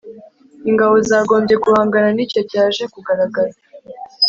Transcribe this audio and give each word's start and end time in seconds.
Ingabo 0.69 0.95
zagombye 1.09 1.55
guhangana 1.63 2.09
ni 2.13 2.25
cyo 2.31 2.41
cyaje 2.51 2.83
kugaragara 2.93 3.53